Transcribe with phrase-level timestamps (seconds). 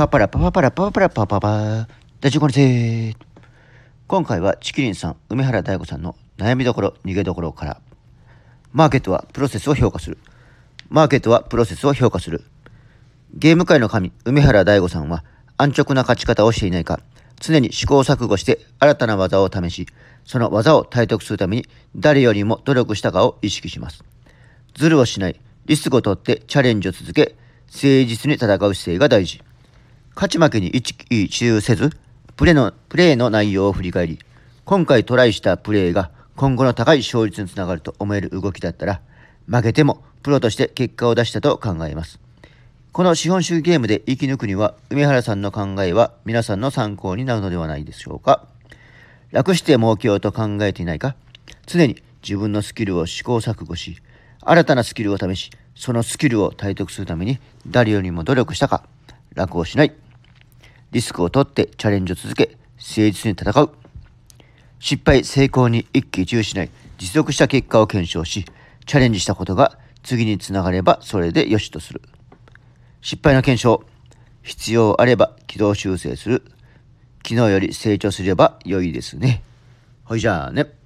[0.00, 1.86] パパラパパパラパパパラパパパ。
[2.22, 3.14] 大丈夫これせ
[4.08, 7.82] 今回はチキリンさん梅原大吾さんの悩みどころ逃げどころから。
[8.72, 10.16] マーケットはプロセスを評価する。
[10.88, 12.44] マーケットはプロセスを評価する。
[13.34, 15.22] ゲーム界の神梅原大吾さんは
[15.58, 17.00] 安直な勝ち方をしていないか。
[17.38, 19.86] 常に試行錯誤して新たな技を試し
[20.24, 24.02] その技を体得するために誰よりも努力したかを意識します。
[24.72, 25.38] ズルをしない。
[25.66, 27.36] リスクを取ってチャレンジを続け
[27.66, 29.42] 誠実に戦う姿勢が大事。
[30.14, 31.90] 勝ち負けに一喜一憂せず
[32.36, 34.18] プレのプレーの内容を振り返り
[34.64, 39.00] 今回トライしたプレーが今後の高い勝率につながると思える動きだったら
[39.46, 42.20] 負けてもプロとして結果を出したと考えます。
[42.92, 48.46] この資本主義ゲームで生き抜くには梅原さんの考えは皆さんの参考になるのではないでしょうか。
[49.30, 51.14] 楽して儲けようと考えていないか
[51.66, 53.98] 常に自分のスキルを試行錯誤し
[54.40, 58.84] 新たなスキルを試しそのスキルを体得するために誰よりも努力したか。
[59.34, 59.94] 楽をしない。
[60.92, 63.70] リスクを取ってチャレンジを続け誠実に戦う。
[64.78, 66.70] 失敗成功に一喜一憂しない。
[66.98, 68.44] 持続した結果を検証し
[68.86, 72.02] チャレンジしたことが次につながればそれでよしとする。
[73.00, 73.84] 失敗の検証
[74.42, 76.42] 必要あれば軌道修正する。
[77.22, 79.42] 昨日より成長すれば良いですね。
[80.04, 80.79] ほいじゃあね。